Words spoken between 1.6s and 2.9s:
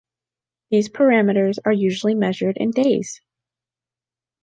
are usually measured in